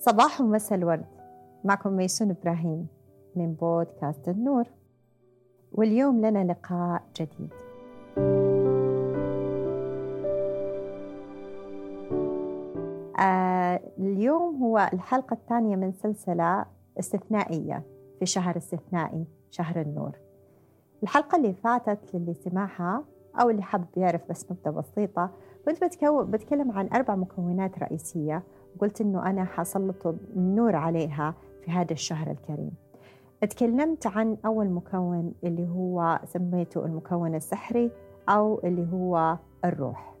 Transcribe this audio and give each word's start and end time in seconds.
صباح 0.00 0.40
ومساء 0.40 0.78
الورد. 0.78 1.06
معكم 1.64 1.92
ميسون 1.92 2.30
إبراهيم 2.30 2.86
من 3.36 3.52
بودكاست 3.52 4.28
النور. 4.28 4.64
واليوم 5.72 6.26
لنا 6.26 6.44
لقاء 6.44 7.02
جديد. 7.16 7.52
آه 13.20 13.80
اليوم 13.98 14.62
هو 14.62 14.90
الحلقة 14.92 15.34
الثانية 15.34 15.76
من 15.76 15.92
سلسلة 15.92 16.64
استثنائية 16.98 17.82
في 18.18 18.26
شهر 18.26 18.56
استثنائي 18.56 19.24
شهر 19.50 19.80
النور. 19.80 20.12
الحلقة 21.02 21.36
اللي 21.36 21.52
فاتت 21.52 22.14
للي 22.14 22.34
سمعها 22.34 23.04
أو 23.40 23.50
اللي 23.50 23.62
حب 23.62 23.84
يعرف 23.96 24.20
بس 24.30 24.46
نبذة 24.50 24.70
بسيطة 24.70 25.30
كنت 25.64 25.84
بتكلم 26.10 26.72
عن 26.72 26.88
أربع 26.94 27.14
مكونات 27.14 27.78
رئيسية. 27.78 28.42
قلت 28.80 29.00
إنه 29.00 29.30
أنا 29.30 29.44
حسلط 29.44 30.06
النور 30.36 30.76
عليها 30.76 31.34
في 31.64 31.70
هذا 31.70 31.92
الشهر 31.92 32.30
الكريم. 32.30 32.70
تكلمت 33.40 34.06
عن 34.06 34.36
أول 34.46 34.68
مكون 34.68 35.32
اللي 35.44 35.68
هو 35.68 36.20
سميته 36.24 36.84
المكون 36.84 37.34
السحري 37.34 37.90
أو 38.28 38.60
اللي 38.64 38.86
هو 38.92 39.38
الروح. 39.64 40.14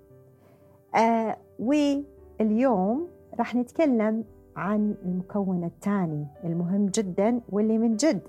آه 0.96 1.36
واليوم 1.58 3.08
راح 3.38 3.54
نتكلم 3.54 4.24
عن 4.56 4.94
المكون 5.04 5.64
الثاني 5.64 6.26
المهم 6.44 6.86
جدا 6.86 7.40
واللي 7.48 7.78
من 7.78 7.96
جد. 7.96 8.20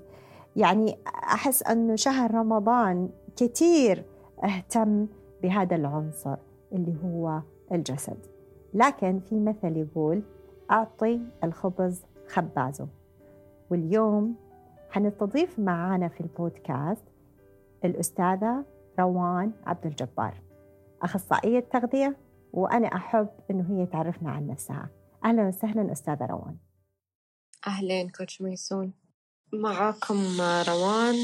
يعني 0.56 0.98
أحس 1.06 1.62
أنه 1.62 1.94
شهر 1.94 2.34
رمضان 2.34 3.08
كثير 3.36 4.04
اهتم 4.44 5.06
بهذا 5.42 5.76
العنصر 5.76 6.36
اللي 6.72 6.94
هو 7.04 7.40
الجسد. 7.72 8.29
لكن 8.74 9.20
في 9.20 9.40
مثل 9.40 9.76
يقول 9.76 10.22
أعطي 10.70 11.20
الخبز 11.44 12.02
خبازه. 12.28 12.88
واليوم 13.70 14.36
حنستضيف 14.90 15.58
معانا 15.58 16.08
في 16.08 16.20
البودكاست 16.20 17.04
الأستاذة 17.84 18.64
روان 19.00 19.52
عبد 19.66 19.86
الجبار 19.86 20.34
أخصائية 21.02 21.60
تغذية 21.60 22.16
وأنا 22.52 22.86
أحب 22.86 23.28
أنه 23.50 23.66
هي 23.70 23.86
تعرفنا 23.86 24.30
عن 24.30 24.46
نفسها. 24.46 24.88
أهلا 25.24 25.48
وسهلا 25.48 25.92
أستاذة 25.92 26.26
روان. 26.26 26.56
أهلين 27.66 28.08
كوتش 28.08 28.42
ميسون. 28.42 28.92
معاكم 29.52 30.16
روان 30.68 31.14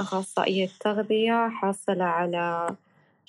أخصائية 0.00 0.68
تغذية 0.80 1.48
حاصلة 1.48 2.04
على 2.04 2.76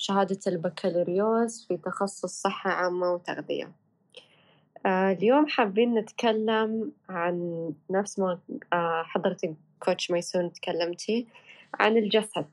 شهادة 0.02 0.40
البكالوريوس 0.48 1.68
في 1.68 1.78
تخصص 1.78 2.42
صحة 2.42 2.72
عامة 2.72 3.14
وتغذية. 3.14 3.72
آه، 4.86 5.12
اليوم 5.12 5.48
حابين 5.48 5.94
نتكلم 5.94 6.92
عن 7.10 7.74
نفس 7.90 8.20
ما 8.20 8.40
آه، 8.74 9.04
حضرتك 9.04 9.56
كوتش 9.80 10.12
ميسون 10.12 10.54
تكلمتي 10.54 11.28
عن 11.74 11.98
الجسد. 11.98 12.46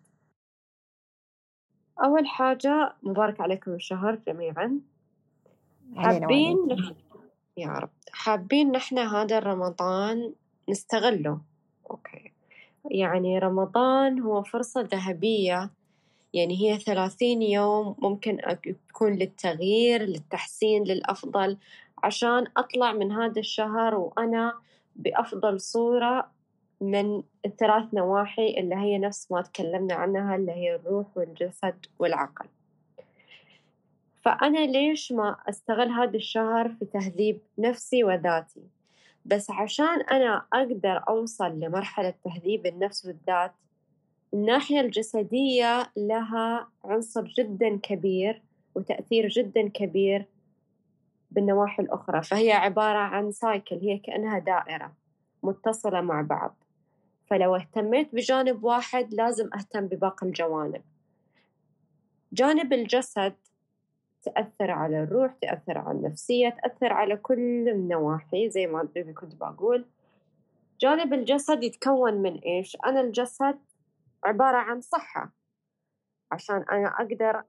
أول 2.04 2.26
حاجة 2.26 2.94
مبارك 3.02 3.40
عليكم 3.40 3.74
الشهر 3.74 4.14
جميعا. 4.26 4.80
حابين 5.96 6.56
يا 7.56 7.68
رب. 7.68 7.90
حابين 8.12 8.72
نحن 8.72 8.98
هذا 8.98 9.38
رمضان 9.38 10.32
نستغله. 10.68 11.40
أوكي. 11.90 12.32
يعني 12.90 13.38
رمضان 13.38 14.20
هو 14.20 14.42
فرصة 14.42 14.80
ذهبية 14.80 15.70
يعني 16.34 16.56
هي 16.60 16.78
ثلاثين 16.78 17.42
يوم 17.42 17.96
ممكن 17.98 18.38
تكون 18.88 19.12
للتغيير 19.12 20.02
للتحسين 20.02 20.84
للأفضل. 20.84 21.56
عشان 22.02 22.46
أطلع 22.56 22.92
من 22.92 23.12
هذا 23.12 23.40
الشهر 23.40 23.94
وأنا 23.94 24.54
بأفضل 24.96 25.60
صورة 25.60 26.30
من 26.80 27.22
الثلاث 27.46 27.94
نواحي 27.94 28.54
اللي 28.58 28.74
هي 28.74 28.98
نفس 28.98 29.32
ما 29.32 29.42
تكلمنا 29.42 29.94
عنها 29.94 30.36
اللي 30.36 30.52
هي 30.52 30.74
الروح 30.74 31.06
والجسد 31.16 31.86
والعقل. 31.98 32.46
فأنا 34.22 34.58
ليش 34.58 35.12
ما 35.12 35.36
أستغل 35.48 35.88
هذا 35.90 36.16
الشهر 36.16 36.68
في 36.68 36.84
تهذيب 36.84 37.40
نفسي 37.58 38.04
وذاتي؟ 38.04 38.62
بس 39.24 39.50
عشان 39.50 40.00
أنا 40.00 40.44
أقدر 40.52 41.04
أوصل 41.08 41.60
لمرحلة 41.60 42.14
تهذيب 42.24 42.66
النفس 42.66 43.06
والذات 43.06 43.52
الناحية 44.34 44.80
الجسدية 44.80 45.92
لها 45.96 46.68
عنصر 46.84 47.24
جدا 47.24 47.78
كبير 47.82 48.42
وتأثير 48.74 49.28
جدا 49.28 49.68
كبير 49.68 50.26
بالنواحي 51.30 51.82
الأخرى 51.82 52.22
فهي 52.22 52.52
عبارة 52.52 52.98
عن 52.98 53.32
سايكل 53.32 53.76
هي 53.76 53.98
كأنها 53.98 54.38
دائرة 54.38 54.92
متصلة 55.42 56.00
مع 56.00 56.22
بعض. 56.22 56.56
فلو 57.26 57.56
اهتميت 57.56 58.14
بجانب 58.14 58.64
واحد 58.64 59.14
لازم 59.14 59.50
أهتم 59.54 59.86
بباقي 59.86 60.26
الجوانب. 60.26 60.82
جانب 62.32 62.72
الجسد 62.72 63.34
تأثر 64.22 64.70
على 64.70 65.02
الروح 65.02 65.32
تأثر 65.42 65.78
على 65.78 65.98
النفسية 65.98 66.48
تأثر 66.48 66.92
على 66.92 67.16
كل 67.16 67.68
النواحي 67.68 68.50
زي 68.50 68.66
ما 68.66 68.88
كنت 68.94 69.34
بقول. 69.34 69.84
جانب 70.80 71.12
الجسد 71.12 71.62
يتكون 71.62 72.14
من 72.14 72.38
إيش؟ 72.38 72.76
أنا 72.86 73.00
الجسد 73.00 73.58
عبارة 74.24 74.56
عن 74.56 74.80
صحة. 74.80 75.32
عشان 76.32 76.64
أنا 76.72 76.88
أقدر 76.88 77.42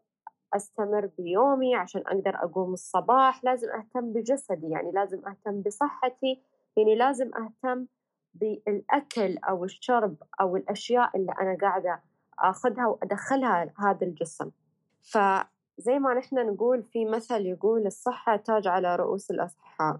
أستمر 0.55 1.09
بيومي 1.17 1.75
عشان 1.75 2.01
أقدر 2.07 2.35
أقوم 2.35 2.73
الصباح 2.73 3.43
لازم 3.43 3.69
أهتم 3.69 4.13
بجسدي 4.13 4.69
يعني 4.69 4.91
لازم 4.91 5.27
أهتم 5.27 5.61
بصحتي 5.61 6.41
يعني 6.77 6.95
لازم 6.95 7.31
أهتم 7.35 7.85
بالأكل 8.33 9.37
أو 9.37 9.65
الشرب 9.65 10.15
أو 10.41 10.57
الأشياء 10.57 11.17
اللي 11.17 11.31
أنا 11.41 11.57
قاعدة 11.61 12.01
أخذها 12.39 12.87
وأدخلها 12.87 13.73
هذا 13.77 14.07
الجسم. 14.07 14.51
فزي 15.01 15.99
ما 15.99 16.13
نحن 16.13 16.35
نقول 16.35 16.83
في 16.83 17.05
مثل 17.05 17.45
يقول 17.45 17.85
الصحة 17.85 18.35
تاج 18.35 18.67
على 18.67 18.95
رؤوس 18.95 19.31
الأصحاء. 19.31 19.99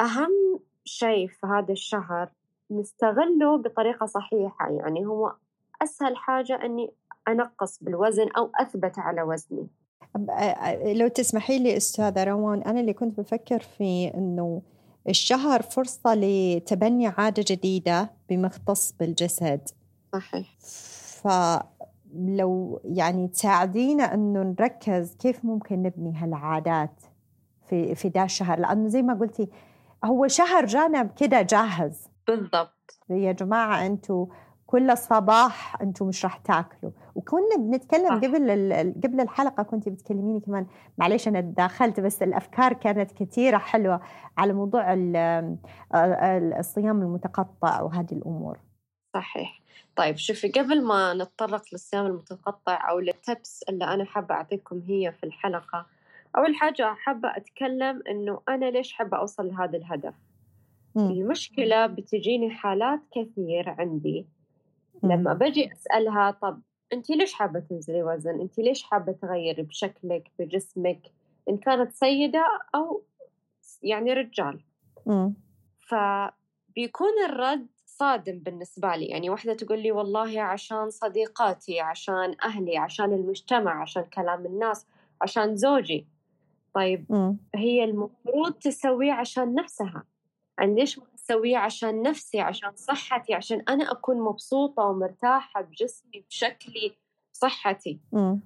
أهم 0.00 0.60
شيء 0.84 1.28
في 1.28 1.46
هذا 1.46 1.72
الشهر 1.72 2.30
نستغله 2.70 3.58
بطريقة 3.58 4.06
صحيحة 4.06 4.70
يعني 4.70 5.06
هو 5.06 5.34
أسهل 5.82 6.16
حاجة 6.16 6.64
أني 6.64 6.90
أنقص 7.28 7.78
بالوزن 7.82 8.26
أو 8.36 8.50
أثبت 8.60 8.98
على 8.98 9.22
وزني. 9.22 9.66
لو 10.84 11.08
تسمحي 11.08 11.58
لي 11.58 11.76
أستاذة 11.76 12.24
روان 12.24 12.62
أنا 12.62 12.80
اللي 12.80 12.92
كنت 12.92 13.20
بفكر 13.20 13.58
في 13.58 14.12
أنه 14.14 14.62
الشهر 15.08 15.62
فرصة 15.62 16.14
لتبني 16.14 17.06
عادة 17.06 17.44
جديدة 17.48 18.10
بما 18.28 18.46
يختص 18.46 18.92
بالجسد. 18.92 19.68
صحيح. 20.12 20.46
فلو 21.22 22.80
يعني 22.84 23.28
تساعدينا 23.28 24.14
أنه 24.14 24.42
نركز 24.42 25.16
كيف 25.16 25.44
ممكن 25.44 25.82
نبني 25.82 26.16
هالعادات 26.16 27.00
في 27.68 27.94
في 27.94 28.08
دا 28.08 28.24
الشهر؟ 28.24 28.58
لأنه 28.58 28.88
زي 28.88 29.02
ما 29.02 29.14
قلتي 29.14 29.48
هو 30.04 30.28
شهر 30.28 30.66
جانا 30.66 31.02
كده 31.02 31.42
جاهز. 31.42 32.08
بالضبط. 32.26 33.00
يا 33.10 33.32
جماعة 33.32 33.86
أنتوا 33.86 34.26
كل 34.66 34.98
صباح 34.98 35.80
أنتم 35.82 36.06
مش 36.06 36.24
راح 36.24 36.36
تاكلوا. 36.36 36.92
وكنا 37.14 37.56
بنتكلم 37.58 38.08
صح. 38.08 38.14
قبل 38.14 38.94
قبل 39.04 39.20
الحلقة 39.20 39.62
كنت 39.62 39.88
بتكلميني 39.88 40.40
كمان 40.40 40.66
معليش 40.98 41.28
أنا 41.28 41.40
تداخلت 41.40 42.00
بس 42.00 42.22
الأفكار 42.22 42.72
كانت 42.72 43.12
كثيره 43.12 43.58
حلوة 43.58 44.00
على 44.38 44.52
موضوع 44.52 44.84
الصيام 46.58 47.02
المتقطع 47.02 47.82
وهذه 47.82 48.12
الأمور. 48.12 48.58
صحيح. 49.14 49.60
طيب 49.96 50.16
شوفي 50.16 50.48
قبل 50.48 50.84
ما 50.84 51.14
نتطرق 51.14 51.62
للصيام 51.72 52.06
المتقطع 52.06 52.90
أو 52.90 52.98
للتبس 52.98 53.64
اللي 53.68 53.84
أنا 53.84 54.04
حابة 54.04 54.34
أعطيكم 54.34 54.82
هي 54.88 55.12
في 55.12 55.24
الحلقة 55.24 55.86
أول 56.36 56.54
حاجة 56.54 56.94
حابة 56.94 57.36
أتكلم 57.36 58.02
إنه 58.10 58.40
أنا 58.48 58.70
ليش 58.70 58.92
حابة 58.92 59.16
أوصل 59.18 59.48
لهذا 59.48 59.76
الهدف. 59.76 60.14
المشكلة 60.96 61.86
بتجيني 61.86 62.50
حالات 62.50 63.00
كثير 63.10 63.70
عندي. 63.78 64.26
لما 65.02 65.32
بجي 65.32 65.72
أسألها 65.72 66.30
طب 66.30 66.62
أنت 66.92 67.10
ليش 67.10 67.34
حابة 67.34 67.60
تنزلي 67.60 68.02
وزن؟ 68.02 68.40
أنت 68.40 68.58
ليش 68.58 68.82
حابة 68.82 69.12
تغيري 69.12 69.62
بشكلك 69.62 70.30
بجسمك؟ 70.38 71.02
إن 71.48 71.56
كانت 71.58 71.92
سيدة 71.92 72.46
أو 72.74 73.02
يعني 73.82 74.12
رجال 74.12 74.60
فبيكون 75.78 77.24
الرد 77.24 77.66
صادم 77.86 78.38
بالنسبة 78.38 78.96
لي 78.96 79.06
يعني 79.06 79.30
واحدة 79.30 79.54
تقول 79.54 79.78
لي 79.82 79.92
والله 79.92 80.40
عشان 80.42 80.90
صديقاتي 80.90 81.80
عشان 81.80 82.36
أهلي 82.44 82.78
عشان 82.78 83.12
المجتمع 83.12 83.82
عشان 83.82 84.02
كلام 84.02 84.46
الناس 84.46 84.86
عشان 85.22 85.56
زوجي 85.56 86.06
طيب 86.74 87.12
م. 87.12 87.36
هي 87.54 87.84
المفروض 87.84 88.52
تسويه 88.52 89.12
عشان 89.12 89.54
نفسها 89.54 90.04
أنا 90.60 90.74
ليش 90.74 90.98
ما 90.98 91.04
أسويه؟ 91.14 91.58
عشان 91.58 92.02
نفسي 92.02 92.40
عشان 92.40 92.70
صحتي 92.74 93.34
عشان 93.34 93.62
أنا 93.68 93.92
أكون 93.92 94.20
مبسوطة 94.20 94.82
ومرتاحة 94.82 95.62
بجسمي 95.62 96.24
بشكلي 96.28 96.96
صحتي. 97.32 98.00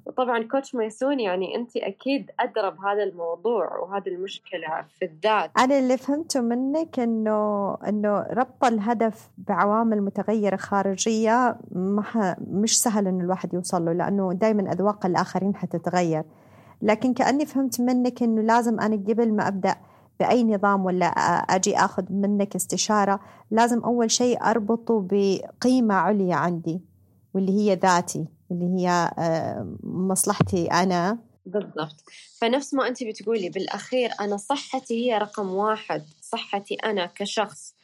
وطبعا 0.06 0.42
كوتش 0.42 0.74
ميسون 0.74 1.20
يعني 1.20 1.54
انت 1.54 1.76
أكيد 1.76 2.30
أدرى 2.40 2.70
بهذا 2.70 3.02
الموضوع 3.02 3.78
وهذه 3.78 4.08
المشكلة 4.08 4.86
في 4.98 5.04
الذات. 5.04 5.50
أنا 5.58 5.78
اللي 5.78 5.96
فهمته 5.96 6.40
منك 6.40 7.00
إنه 7.00 7.74
إنه 7.88 8.20
ربط 8.20 8.64
الهدف 8.64 9.30
بعوامل 9.38 10.02
متغيرة 10.02 10.56
خارجية 10.56 11.58
ما 11.72 12.36
مش 12.40 12.80
سهل 12.80 13.06
إنه 13.06 13.24
الواحد 13.24 13.54
يوصل 13.54 13.84
له 13.84 13.92
لأنه 13.92 14.32
دائما 14.32 14.72
أذواق 14.72 15.06
الآخرين 15.06 15.56
حتتغير. 15.56 16.24
لكن 16.82 17.14
كأني 17.14 17.46
فهمت 17.46 17.80
منك 17.80 18.22
إنه 18.22 18.42
لازم 18.42 18.80
أنا 18.80 18.96
قبل 18.96 19.32
ما 19.32 19.48
أبدأ 19.48 19.76
بأي 20.20 20.44
نظام 20.44 20.84
ولا 20.84 21.06
أجي 21.50 21.76
أخذ 21.76 22.04
منك 22.10 22.56
استشارة 22.56 23.20
لازم 23.50 23.80
أول 23.80 24.10
شيء 24.10 24.42
أربطه 24.44 25.06
بقيمة 25.10 25.94
عليا 25.94 26.34
عندي 26.34 26.80
واللي 27.34 27.52
هي 27.52 27.74
ذاتي 27.74 28.26
اللي 28.50 28.64
هي 28.64 29.10
آه، 29.18 29.76
مصلحتي 29.82 30.66
أنا. 30.66 31.18
بالضبط. 31.46 31.96
فنفس 32.40 32.74
ما 32.74 32.88
أنت 32.88 33.04
بتقولي 33.04 33.48
بالأخير 33.48 34.10
أنا 34.20 34.36
صحتي 34.36 35.06
هي 35.06 35.18
رقم 35.18 35.50
واحد 35.50 36.02
صحتي 36.22 36.74
أنا 36.74 37.06
كشخص. 37.06 37.74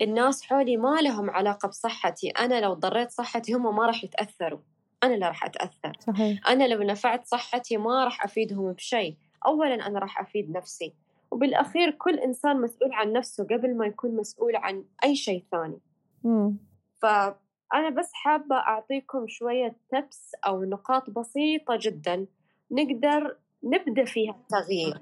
الناس 0.00 0.42
حولي 0.42 0.76
ما 0.76 1.00
لهم 1.00 1.30
علاقة 1.30 1.68
بصحتي 1.68 2.28
أنا 2.30 2.60
لو 2.60 2.74
ضريت 2.74 3.10
صحتي 3.10 3.52
هم 3.52 3.76
ما 3.76 3.86
راح 3.86 4.04
يتأثروا. 4.04 4.58
أنا 5.04 5.14
اللي 5.14 5.26
راح 5.26 5.44
أتأثر. 5.44 5.92
صحيح. 6.06 6.48
أنا 6.48 6.64
لو 6.68 6.82
نفعت 6.82 7.26
صحتي 7.26 7.76
ما 7.76 8.04
راح 8.04 8.24
أفيدهم 8.24 8.72
بشيء. 8.72 9.16
أولا 9.46 9.86
أنا 9.86 9.98
راح 9.98 10.20
أفيد 10.20 10.50
نفسي. 10.50 10.92
وبالأخير 11.32 11.90
كل 11.90 12.18
إنسان 12.18 12.60
مسؤول 12.60 12.92
عن 12.92 13.12
نفسه 13.12 13.44
قبل 13.44 13.76
ما 13.76 13.86
يكون 13.86 14.16
مسؤول 14.16 14.56
عن 14.56 14.84
أي 15.04 15.16
شيء 15.16 15.44
ثاني. 15.50 15.80
مم. 16.24 16.56
ف 17.02 17.06
أنا 17.74 17.90
بس 17.90 18.10
حابة 18.12 18.56
أعطيكم 18.56 19.24
شوية 19.28 19.76
تبس 19.90 20.32
أو 20.46 20.64
نقاط 20.64 21.10
بسيطة 21.10 21.78
جدا 21.80 22.26
نقدر 22.70 23.36
نبدأ 23.64 24.04
فيها. 24.04 24.32
التغيير 24.32 25.00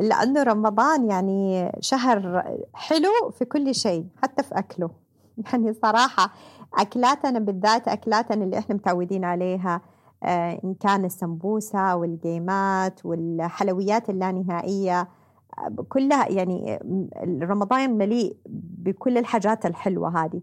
لأنه 0.00 0.42
رمضان 0.42 1.10
يعني 1.10 1.72
شهر 1.80 2.42
حلو 2.74 3.30
في 3.30 3.44
كل 3.44 3.74
شيء 3.74 4.06
حتى 4.22 4.42
في 4.42 4.58
أكله. 4.58 4.90
يعني 5.52 5.72
صراحة 5.72 6.32
أكلاتنا 6.78 7.38
بالذات 7.38 7.88
أكلاتنا 7.88 8.44
اللي 8.44 8.58
إحنا 8.58 8.74
متعودين 8.74 9.24
عليها 9.24 9.80
آه، 10.22 10.60
إن 10.64 10.74
كان 10.74 11.04
السمبوسة 11.04 11.96
والجيمات 11.96 13.06
والحلويات 13.06 14.10
اللانهائية 14.10 15.08
كلها 15.88 16.28
يعني 16.32 16.78
رمضان 17.42 17.98
مليء 17.98 18.36
بكل 18.78 19.18
الحاجات 19.18 19.66
الحلوة 19.66 20.24
هذه. 20.24 20.40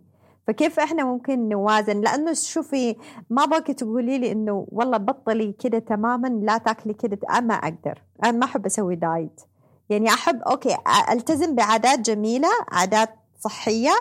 فكيف 0.47 0.79
إحنا 0.79 1.03
ممكن 1.03 1.49
نوازن؟ 1.49 2.01
لأنه 2.01 2.33
شوفي 2.33 2.95
ما 3.29 3.45
بقى 3.45 3.61
تقولي 3.61 4.17
لي 4.17 4.31
إنه 4.31 4.67
والله 4.71 4.97
بطلي 4.97 5.51
كده 5.51 5.79
تماما 5.79 6.27
لا 6.27 6.57
تاكلي 6.57 6.93
كده 6.93 7.19
ما 7.41 7.53
أقدر. 7.53 8.01
أنا 8.23 8.31
ما 8.31 8.45
أحب 8.45 8.65
أسوي 8.65 8.95
diet. 8.95 9.41
يعني 9.89 10.09
أحب 10.09 10.41
okay 10.41 10.77
ألتزم 11.11 11.55
بعادات 11.55 11.99
جميلة 11.99 12.47
عادات 12.71 13.09
صحية. 13.39 13.91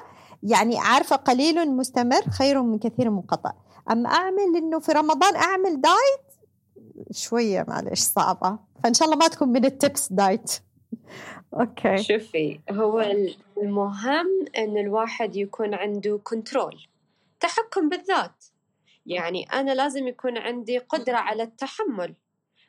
يعني 0.42 0.78
عارفة 0.78 1.16
قليل 1.16 1.76
مستمر 1.76 2.22
خير 2.22 2.62
من 2.62 2.78
كثير 2.78 3.10
منقطع. 3.10 3.52
أما 3.90 4.10
أعمل 4.10 4.56
إنه 4.56 4.78
في 4.78 4.92
رمضان 4.92 5.36
أعمل 5.36 5.80
diet 5.80 6.30
شوية 7.10 7.64
معلش 7.68 8.00
صعبة. 8.00 8.58
فإن 8.84 8.94
شاء 8.94 9.08
الله 9.08 9.18
ما 9.18 9.28
تكون 9.28 9.48
من 9.48 9.64
ال 9.64 9.74
tips 9.74 10.12
diet. 10.12 10.60
okay. 11.54 12.02
شوفي 12.02 12.60
هو 12.70 13.00
المهم 13.62 14.44
إن 14.58 14.78
الواحد 14.78 15.36
يكون 15.36 15.74
عنده 15.74 16.20
control 16.24 16.80
تحكم 17.40 17.88
بالذات. 17.88 18.44
يعني 19.06 19.44
أنا 19.44 19.74
لازم 19.74 20.08
يكون 20.08 20.38
عندي 20.38 20.78
قدرة 20.78 21.16
على 21.16 21.42
التحمل. 21.42 22.14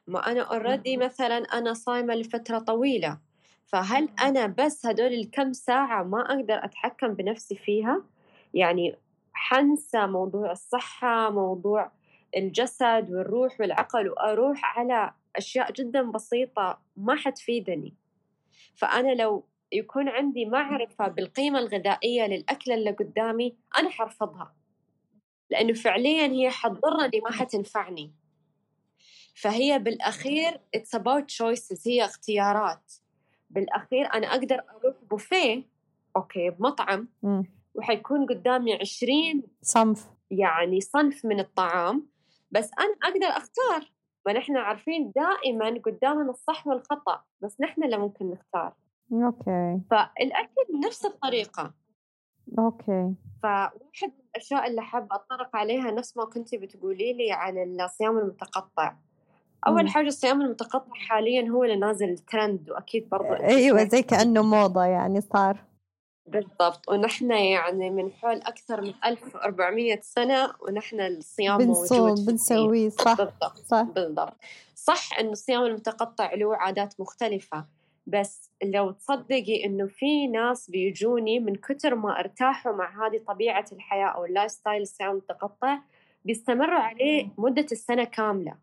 ما 0.07 0.31
أنا 0.31 0.41
already 0.41 0.97
مثلا 0.97 1.37
أنا 1.37 1.73
صايمة 1.73 2.15
لفترة 2.15 2.59
طويلة 2.59 3.19
فهل 3.65 4.09
أنا 4.21 4.47
بس 4.47 4.85
هدول 4.85 5.13
الكم 5.13 5.53
ساعة 5.53 6.03
ما 6.03 6.21
أقدر 6.21 6.65
أتحكم 6.65 7.13
بنفسي 7.13 7.55
فيها؟ 7.55 8.03
يعني 8.53 8.95
حنسى 9.33 10.07
موضوع 10.07 10.51
الصحة 10.51 11.29
موضوع 11.29 11.91
الجسد 12.37 13.07
والروح 13.11 13.59
والعقل 13.59 14.09
وأروح 14.09 14.77
على 14.77 15.13
أشياء 15.35 15.71
جدا 15.71 16.11
بسيطة 16.11 16.79
ما 16.97 17.15
حتفيدني. 17.15 17.93
فأنا 18.75 19.15
لو 19.15 19.47
يكون 19.71 20.09
عندي 20.09 20.45
معرفة 20.45 21.07
بالقيمة 21.07 21.59
الغذائية 21.59 22.27
للأكلة 22.27 22.75
اللي 22.75 22.91
قدامي 22.91 23.57
أنا 23.77 23.89
حرفضها. 23.89 24.55
لأنه 25.49 25.73
فعليا 25.73 26.27
هي 26.27 26.49
حتضرني 26.49 27.19
ما 27.23 27.31
حتنفعني. 27.31 28.13
فهي 29.35 29.79
بالأخير 29.79 30.59
it's 30.77 30.99
about 30.99 31.23
choices 31.23 31.87
هي 31.87 32.05
اختيارات. 32.05 32.93
بالأخير 33.49 34.13
أنا 34.13 34.27
أقدر 34.27 34.63
أروح 34.69 34.95
بوفيه 35.09 35.69
أوكي 36.15 36.49
بمطعم 36.49 37.07
وحيكون 37.75 38.25
قدامي 38.25 38.73
عشرين 38.73 39.43
صنف. 39.61 40.09
يعني 40.31 40.81
صنف 40.81 41.25
من 41.25 41.39
الطعام 41.39 42.07
بس 42.51 42.71
أنا 42.79 42.95
أقدر 43.03 43.37
أختار. 43.37 43.91
ما 44.25 44.33
نحن 44.33 44.57
عارفين 44.57 45.11
دائما 45.15 45.81
قدامنا 45.85 46.29
الصح 46.29 46.67
والخطأ 46.67 47.21
بس 47.41 47.61
نحن 47.61 47.83
اللي 47.83 47.97
ممكن 47.97 48.29
نختار. 48.29 48.73
أوكي. 49.13 49.81
فالأكل 49.91 50.79
نفس 50.85 51.05
الطريقة. 51.05 51.73
okay. 52.59 53.13
فواحد 53.43 53.77
من 54.03 54.23
الأشياء 54.35 54.67
اللي 54.67 54.81
حاب 54.81 55.07
أتطرق 55.11 55.55
عليها 55.55 55.91
نفس 55.91 56.17
ما 56.17 56.25
كنتي 56.25 56.57
بتقولي 56.57 57.13
لي 57.13 57.31
عن 57.31 57.81
الصيام 57.81 58.17
المتقطع. 58.17 58.95
أول 59.67 59.89
حاجة 59.89 60.07
الصيام 60.07 60.41
المتقطع 60.41 60.93
حاليا 60.93 61.49
هو 61.49 61.63
اللي 61.63 61.75
نازل 61.75 62.17
ترند 62.17 62.69
وأكيد 62.69 63.09
برضو 63.09 63.33
أيوة 63.33 63.83
زي 63.83 64.01
كأنه 64.01 64.43
موضة 64.43 64.83
يعني 64.83 65.21
صار. 65.21 65.70
بالضبط. 66.25 66.89
ونحن 66.89 67.31
يعني 67.31 67.89
من 67.89 68.11
حول 68.11 68.37
أكثر 68.37 68.81
من 68.81 68.93
1400 69.05 69.99
سنة 70.01 70.53
ونحن 70.59 71.01
الصيام 71.01 71.57
بنصوم 71.57 72.09
موجود 72.09 72.25
بنسويه. 72.25 72.89
صح 72.89 73.17
بالضبط 73.17 73.57
صح. 73.57 73.81
بالضبط. 73.81 74.33
صح 74.75 75.19
إنه 75.19 75.31
الصيام 75.31 75.63
المتقطع 75.63 76.33
له 76.33 76.55
عادات 76.55 76.99
مختلفة 76.99 77.65
بس 78.07 78.51
لو 78.63 78.91
تصدقي 78.91 79.65
إنه 79.65 79.87
في 79.87 80.27
ناس 80.27 80.69
بيجوني 80.69 81.39
من 81.39 81.55
كتر 81.55 81.95
ما 81.95 82.19
ارتاحوا 82.19 82.71
مع 82.71 83.07
هذه 83.07 83.21
طبيعة 83.27 83.65
الحياة 83.71 84.07
أو 84.07 84.25
ال 84.25 84.51
lifestyle 84.51 84.81
الصيام 84.81 85.11
المتقطع 85.11 85.79
بيستمروا 86.25 86.79
عليه 86.79 87.29
مدة 87.37 87.65
السنة 87.71 88.03
كاملة. 88.03 88.55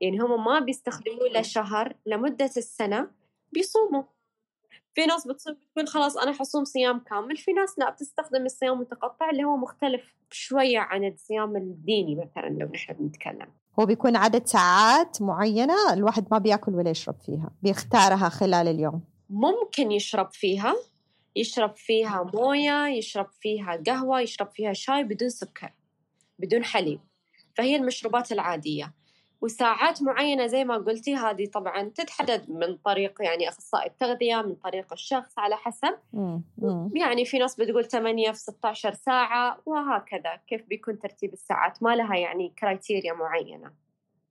يعني 0.00 0.18
هم 0.18 0.44
ما 0.44 0.60
بيستخدموه 0.60 1.28
لشهر 1.34 1.94
لمدة 2.06 2.50
السنة 2.56 3.10
بيصوموا. 3.52 4.02
في 4.96 5.06
ناس 5.06 5.26
بتصوم 5.26 5.54
بتقول 5.54 5.88
خلاص 5.88 6.16
أنا 6.16 6.32
حصوم 6.32 6.64
صيام 6.64 6.98
كامل 6.98 7.36
في 7.36 7.52
ناس 7.52 7.78
لا 7.78 7.90
بتستخدم 7.90 8.44
الصيام 8.46 8.72
المتقطع 8.72 9.30
اللي 9.30 9.44
هو 9.44 9.56
مختلف 9.56 10.14
شوية 10.30 10.78
عن 10.78 11.04
الصيام 11.04 11.56
الديني 11.56 12.14
مثلا 12.14 12.48
لو 12.48 12.68
نحن 12.74 12.92
بنتكلم 12.92 13.48
هو 13.80 13.86
بيكون 13.86 14.16
عدد 14.16 14.46
ساعات 14.46 15.22
معينة 15.22 15.92
الواحد 15.92 16.26
ما 16.30 16.38
بياكل 16.38 16.74
ولا 16.74 16.90
يشرب 16.90 17.14
فيها 17.26 17.50
بيختارها 17.62 18.28
خلال 18.28 18.68
اليوم. 18.68 19.00
ممكن 19.30 19.92
يشرب 19.92 20.32
فيها 20.32 20.74
يشرب 21.36 21.76
فيها 21.76 22.30
موية 22.34 22.86
يشرب 22.86 23.28
فيها 23.40 23.82
قهوة 23.86 24.20
يشرب 24.20 24.50
فيها 24.50 24.72
شاي 24.72 25.04
بدون 25.04 25.28
سكر 25.28 25.72
بدون 26.38 26.64
حليب. 26.64 27.00
فهي 27.54 27.76
المشروبات 27.76 28.32
العادية. 28.32 28.92
وساعات 29.46 30.02
معينة 30.02 30.46
زي 30.46 30.64
ما 30.64 30.76
قلتي 30.76 31.16
هذه 31.16 31.46
طبعا 31.46 31.82
تتحدد 31.82 32.50
من 32.50 32.76
طريق 32.84 33.22
يعني 33.22 33.48
أخصائي 33.48 33.86
التغذية 33.86 34.42
من 34.42 34.54
طريق 34.54 34.92
الشخص 34.92 35.38
على 35.38 35.56
حسب. 35.56 35.94
يعني 36.94 37.24
في 37.24 37.38
ناس 37.38 37.56
بتقول 37.60 37.84
8 37.84 38.32
في 38.32 38.38
16 38.38 38.94
ساعة 38.94 39.58
وهكذا 39.66 40.40
كيف 40.46 40.62
بيكون 40.68 40.98
ترتيب 40.98 41.32
الساعات؟ 41.32 41.82
ما 41.82 41.96
لها 41.96 42.16
يعني 42.16 42.52
كرايتيريا 42.58 43.12
معينة. 43.12 43.70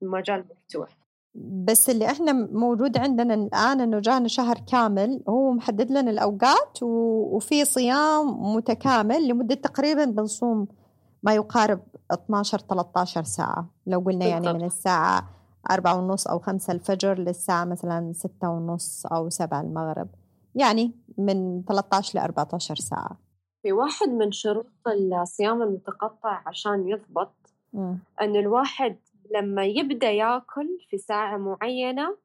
المجال 0.02 0.44
مفتوح. 0.50 0.88
بس 1.64 1.90
اللي 1.90 2.06
إحنا 2.10 2.32
موجود 2.32 2.98
عندنا 2.98 3.34
الآن 3.34 3.80
إنه 3.80 3.98
جانا 3.98 4.28
شهر 4.28 4.56
كامل 4.72 5.22
هو 5.28 5.52
محدد 5.52 5.90
لنا 5.90 6.10
الأوقات 6.10 6.78
وفي 6.82 7.64
صيام 7.64 8.54
متكامل 8.54 9.28
لمدة 9.28 9.54
تقريبا 9.54 10.04
بنصوم 10.04 10.68
ما 11.26 11.34
يقارب 11.34 11.80
12 12.10 12.58
13 12.58 13.22
ساعة. 13.22 13.70
لو 13.86 14.00
قلنا 14.00 14.26
يعني 14.26 14.52
من 14.52 14.64
الساعة 14.64 15.28
أربعة 15.70 15.98
ونص 15.98 16.26
أو 16.26 16.38
خمسة 16.38 16.72
الفجر 16.72 17.18
للساعة 17.18 17.64
مثلا 17.64 18.12
ستة 18.12 18.50
ونص 18.50 19.06
أو 19.06 19.28
سبعة 19.28 19.60
المغرب. 19.60 20.08
يعني 20.54 20.92
من 21.18 21.62
13 21.68 22.18
ل 22.18 22.22
14 22.22 22.74
ساعة. 22.74 23.18
في 23.62 23.72
واحد 23.72 24.08
من 24.08 24.32
شروط 24.32 24.66
الصيام 25.22 25.62
المتقطع 25.62 26.42
عشان 26.46 26.88
يضبط 26.88 27.34
أن 28.20 28.36
الواحد 28.36 28.96
لما 29.34 29.64
يبدأ 29.64 30.10
يأكل 30.10 30.68
في 30.90 30.98
ساعة 30.98 31.36
معينة 31.36 32.16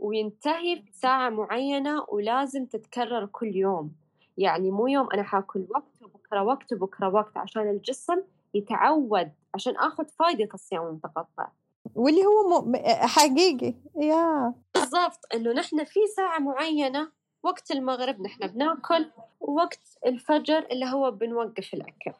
وينتهي 0.00 0.82
في 0.82 0.92
ساعة 0.92 1.30
معينة 1.30 2.04
ولازم 2.08 2.66
تتكرر 2.66 3.26
كل 3.26 3.56
يوم. 3.56 3.92
يعني 4.38 4.70
مو 4.70 4.86
يوم 4.86 5.08
أنا 5.14 5.22
حأكل 5.22 5.66
وقت 5.70 6.02
وبكرة 6.02 6.42
وقت 6.42 6.72
وبكرة 6.72 7.08
وقت 7.08 7.36
عشان 7.36 7.70
الجسم 7.70 8.22
يتعود 8.54 9.32
عشان 9.54 9.76
آخذ 9.76 10.04
فايدة 10.18 10.48
الصيام 10.54 10.86
المتقطع 10.86 11.48
واللي 11.94 12.24
هو 12.24 12.62
م... 12.62 12.76
حقيقي. 12.86 13.74
يا. 14.00 14.54
بالضبط 14.74 15.20
إنه 15.34 15.52
نحن 15.52 15.84
في 15.84 16.00
ساعة 16.16 16.38
معينة 16.38 17.12
وقت 17.42 17.70
المغرب 17.70 18.20
نحن 18.20 18.46
بناكل 18.46 19.10
ووقت 19.40 19.98
الفجر 20.06 20.66
اللي 20.70 20.86
هو 20.86 21.10
بنوقف 21.10 21.74
الأكل. 21.74 22.12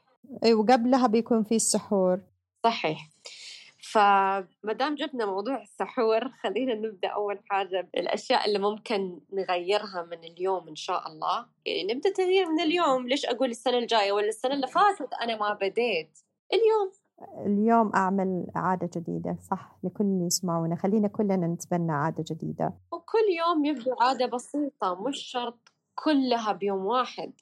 أي 0.44 0.54
وقبلها 0.54 1.06
بيكون 1.06 1.42
في 1.42 1.56
السحور. 1.56 2.20
صحيح. 2.64 3.08
فما 3.92 4.72
دام 4.72 4.94
جبنا 4.94 5.26
موضوع 5.26 5.62
السحور 5.62 6.28
خلينا 6.42 6.74
نبدأ 6.74 7.08
أول 7.08 7.38
حاجة 7.50 7.88
بالأشياء 7.94 8.46
اللي 8.46 8.58
ممكن 8.58 9.20
نغيرها 9.32 10.08
من 10.10 10.24
اليوم 10.24 10.68
إن 10.68 10.76
شاء 10.76 11.06
الله. 11.08 11.46
يعني 11.66 11.94
نبدأ 11.94 12.12
تغيير 12.12 12.46
من 12.46 12.60
اليوم. 12.60 13.08
ليش 13.08 13.26
أقول 13.26 13.50
السنة 13.50 13.78
الجاية 13.78 14.12
ولا 14.12 14.28
السنة 14.28 14.54
اللي 14.54 14.66
فاتت؟ 14.66 15.14
أنا 15.22 15.36
ما 15.36 15.54
بديت. 15.54 16.18
اليوم. 16.52 16.92
اليوم 17.46 17.92
أعمل 17.94 18.46
عادة 18.54 18.90
جديدة 18.96 19.36
صح؟ 19.50 19.78
لكل 19.84 20.04
اللي 20.04 20.26
يسمعونا. 20.26 20.76
خلينا 20.76 21.08
كلنا 21.08 21.46
نتبنى 21.46 21.92
عادة 21.92 22.24
جديدة. 22.30 22.74
وكل 22.92 23.26
يوم 23.38 23.64
يبدو 23.64 23.94
عادة 24.00 24.26
بسيطة 24.26 25.02
مش 25.02 25.18
شرط 25.18 25.72
كلها 25.94 26.52
بيوم 26.52 26.86
واحد. 26.86 27.32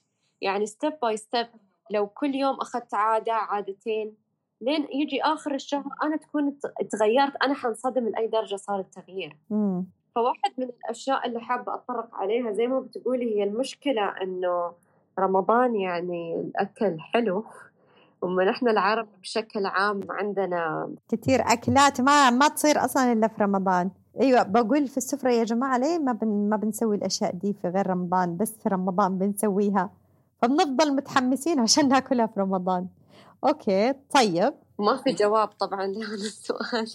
يعني 0.40 0.66
step 0.66 0.92
by 1.02 1.16
step 1.16 1.46
لو 1.90 2.06
كل 2.06 2.34
يوم 2.34 2.60
أخذت 2.60 2.94
عادة 2.94 3.32
عادتين 3.32 4.16
لين 4.60 4.86
يجي 4.92 5.22
آخر 5.22 5.54
الشهر 5.54 5.84
أنا 6.02 6.16
تكون 6.16 6.58
تغيرت 6.90 7.32
أنا 7.44 7.54
حنصدم 7.54 8.08
لأي 8.08 8.26
درجة 8.26 8.56
صار 8.56 8.80
التغيير. 8.80 9.36
مم. 9.50 9.84
فواحد 10.14 10.52
من 10.58 10.64
الأشياء 10.64 11.26
اللي 11.26 11.40
حابة 11.40 11.74
أتطرق 11.74 12.14
عليها 12.14 12.52
زي 12.52 12.66
ما 12.66 12.80
بتقولي 12.80 13.36
هي 13.36 13.44
المشكلة 13.44 14.14
إنه 14.22 14.72
رمضان 15.18 15.76
يعني 15.76 16.34
الأكل 16.40 17.00
حلو 17.00 17.44
وما 18.22 18.44
نحن 18.44 18.68
العرب 18.68 19.08
بشكل 19.22 19.66
عام 19.66 20.00
عندنا 20.10 20.90
كثير 21.08 21.40
أكلات 21.40 22.00
ما 22.00 22.30
ما 22.30 22.48
تصير 22.48 22.84
أصلا 22.84 23.12
إلا 23.12 23.28
في 23.28 23.42
رمضان. 23.42 23.90
أيوه 24.20 24.42
بقول 24.42 24.88
في 24.88 24.96
السفرة 24.96 25.30
يا 25.30 25.44
جماعة 25.44 25.78
ليه 25.78 25.98
ما 25.98 26.12
بن 26.12 26.48
ما 26.48 26.56
بنسوي 26.56 26.96
الأشياء 26.96 27.34
دي 27.34 27.52
في 27.52 27.68
غير 27.68 27.86
رمضان؟ 27.86 28.36
بس 28.36 28.58
في 28.62 28.68
رمضان 28.68 29.18
بنسويها. 29.18 29.90
فبنفضل 30.42 30.96
متحمسين 30.96 31.60
عشان 31.60 31.88
ناكلها 31.88 32.26
في 32.26 32.40
رمضان. 32.40 32.86
أوكي 33.44 33.92
طيب. 34.14 34.54
ما 34.78 34.96
في 34.96 35.12
جواب 35.12 35.48
طبعا 35.48 35.86
لهذا 35.86 36.14
السؤال. 36.14 36.88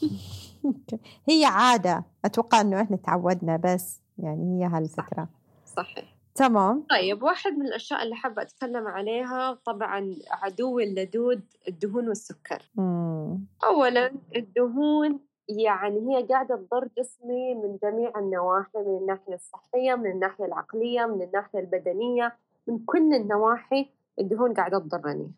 هي 1.29 1.45
عادة 1.45 2.03
أتوقع 2.25 2.61
إنه 2.61 2.81
إحنا 2.81 2.97
تعودنا 2.97 3.57
بس 3.57 4.01
يعني 4.17 4.63
هي 4.63 4.67
هالفكرة. 4.67 5.27
صحيح. 5.65 6.15
تمام. 6.35 6.85
طيب 6.89 7.23
واحد 7.23 7.51
من 7.51 7.65
الأشياء 7.65 8.03
اللي 8.03 8.15
حابة 8.15 8.41
أتكلم 8.41 8.87
عليها 8.87 9.59
طبعا 9.65 10.15
عدو 10.31 10.79
اللدود 10.79 11.41
الدهون 11.67 12.07
والسكر. 12.07 12.71
مم. 12.75 13.45
أولا 13.63 14.11
الدهون 14.35 15.19
يعني 15.49 15.99
هي 15.99 16.23
قاعدة 16.23 16.55
تضر 16.55 16.89
جسمي 16.97 17.55
من 17.55 17.77
جميع 17.83 18.19
النواحي 18.19 18.79
من 18.79 18.97
الناحية 18.97 19.33
الصحية 19.33 19.95
من 19.95 20.11
الناحية 20.11 20.45
العقلية 20.45 21.05
من 21.05 21.21
الناحية 21.21 21.59
البدنية 21.59 22.35
من 22.67 22.79
كل 22.85 23.13
النواحي 23.13 23.89
الدهون 24.19 24.53
قاعدة 24.53 24.79
تضرني. 24.79 25.31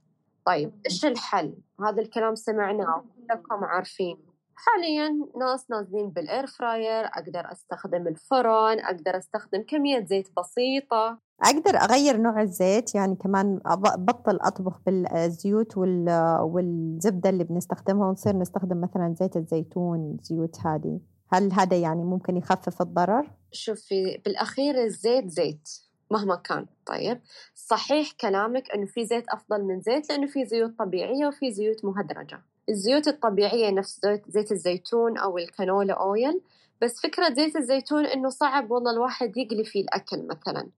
طيب 0.48 0.72
إيش 0.86 1.06
الحل؟ 1.06 1.54
هذا 1.82 2.02
الكلام 2.02 2.36
سمعناه 2.36 3.04
كلكم 3.30 3.64
عارفين. 3.64 4.18
حاليا 4.56 5.10
ناس 5.40 5.72
نازلين 5.72 6.10
بالاير 6.10 6.48
فراير 6.48 7.06
أقدر 7.06 7.52
أستخدم 7.52 8.08
الفرن 8.08 8.80
أقدر 8.80 9.18
أستخدم 9.18 9.64
كمية 9.68 10.06
زيت 10.06 10.28
بسيطة. 10.40 11.20
أقدر 11.44 11.78
أغير 11.78 12.18
نوع 12.18 12.42
الزيت 12.42 12.96
يعني 12.96 13.16
كمان 13.16 13.60
بطل 13.98 14.40
أطبخ 14.42 14.80
بالزيوت 14.86 15.78
وال- 15.78 16.40
والزبدة 16.42 17.30
اللي 17.30 17.44
بنستخدمها 17.44 18.08
ونصير 18.08 18.38
نستخدم 18.38 18.82
مثلا 18.82 19.16
زيت 19.20 19.38
الزيتون 19.38 20.18
زيوت 20.22 20.60
هذه. 20.66 21.00
هل 21.30 21.54
هذا 21.54 21.78
يعني 21.78 22.04
ممكن 22.04 22.38
يخفف 22.38 22.82
الضرر؟ 22.82 23.32
شوفي 23.52 24.22
بالأخير 24.26 24.84
الزيت 24.84 25.28
زيت. 25.28 25.70
مهما 26.12 26.36
كان. 26.36 26.66
طيب 26.86 27.22
صحيح 27.56 28.12
كلامك 28.12 28.72
إنه 28.72 28.86
في 28.86 29.06
زيت 29.06 29.30
أفضل 29.30 29.64
من 29.64 29.82
زيت 29.82 30.10
لأنه 30.10 30.28
في 30.28 30.46
زيوت 30.46 30.80
طبيعية 30.80 31.28
وفي 31.28 31.52
زيوت 31.52 31.86
مهدرجة. 31.86 32.42
الزيوت 32.70 33.08
الطبيعية 33.08 33.72
نفس 33.72 34.00
زيت, 34.04 34.24
زيت 34.28 34.52
الزيتون 34.52 35.18
أو 35.18 35.38
الكانولا 35.38 35.94
أويل 35.94 36.42
بس 36.82 37.02
فكرة 37.02 37.34
زيت 37.34 37.56
الزيتون 37.56 38.06
إنه 38.06 38.30
صعب 38.30 38.72
والله 38.72 38.92
الواحد 38.92 39.38
يقلي 39.38 39.64
فيه 39.66 39.82
الأكل 39.82 40.28
مثلا 40.28 40.70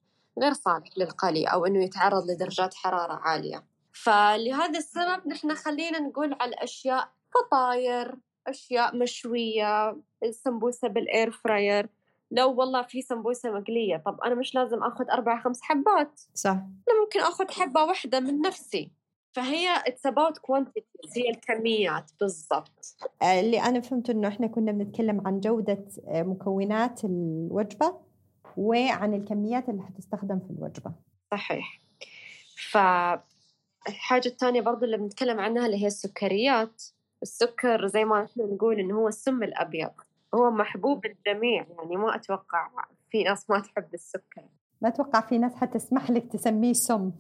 غير 0.42 0.54
صالح 0.54 0.90
للقلي 0.98 1.46
أو 1.46 1.66
إنه 1.66 1.84
يتعرض 1.84 2.32
لدرجات 2.32 2.74
حرارة 2.74 3.14
عالية. 3.14 3.64
فلهذا 3.92 4.80
السبب 4.80 5.28
نحن 5.28 5.56
خلينا 5.56 6.00
نقول 6.00 6.36
على 6.40 6.50
الأشياء 6.50 7.10
فطاير 7.34 8.16
أشياء 8.48 8.96
مشوية 8.96 9.98
السمبوسة 10.24 10.88
بالإير 10.88 11.32
فراير. 11.32 11.90
لو 12.32 12.54
والله 12.56 12.82
في 12.82 13.02
سمبوسة 13.02 13.52
مقلية 13.52 13.98
طب 14.06 14.22
أنا 14.22 14.36
مش 14.36 14.56
لازم 14.56 14.84
آخذ 14.84 15.06
أربع 15.10 15.42
خمس 15.42 15.62
حبات؟ 15.62 16.22
صح. 16.34 16.50
أنا 16.52 17.02
ممكن 17.04 17.20
آخذ 17.20 17.52
حبة 17.52 17.84
واحدة 17.84 18.20
من 18.20 18.42
نفسي. 18.42 18.92
فهي 19.34 19.68
it's 19.88 20.06
about 20.06 20.38
quantities 20.38 21.18
هي 21.18 21.30
الكميات 21.30 22.12
بالضبط. 22.20 22.96
اللي 23.24 23.62
أنا 23.62 23.82
فهمت 23.82 24.10
إنه 24.10 24.28
إحنا 24.28 24.48
كنا 24.48 24.72
بنتكلم 24.72 25.28
عن 25.28 25.40
جودة 25.40 25.86
آه، 26.08 26.24
مكونات 26.24 27.06
الوجبة 27.06 27.98
وعن 28.58 29.14
الكميات 29.14 29.70
اللي 29.70 29.84
حتستخدم 29.84 30.40
في 30.40 30.50
الوجبة. 30.50 30.92
صحيح. 31.32 31.80
فالحاجة 32.72 34.28
الثانية 34.28 34.62
برضو 34.62 34.86
اللي 34.86 34.98
بنتكلم 34.98 35.40
عنها 35.40 35.66
اللي 35.66 35.84
هي 35.84 35.88
السكريات. 35.88 36.84
السكر 37.22 37.88
زي 37.88 38.06
ما 38.06 38.24
إحنا 38.24 38.44
نقول 38.46 38.80
إنه 38.80 38.96
هو 38.96 39.08
السم 39.08 39.44
الأبيض. 39.44 39.92
هو 40.36 40.52
محبوب 40.52 41.06
الجميع 41.06 41.66
يعني 41.78 41.98
ما 41.98 42.16
أتوقع 42.16 42.70
في 43.10 43.24
ناس 43.24 43.50
ما 43.50 43.60
تحب 43.60 43.94
السكر. 43.94 44.44
ما 44.82 44.90
أتوقع 44.90 45.22
في 45.22 45.38
ناس 45.38 45.56
حتسمح 45.56 46.12
لك 46.12 46.32
تسميه 46.32 46.74
سم. 46.74 47.12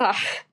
صح. 0.00 0.46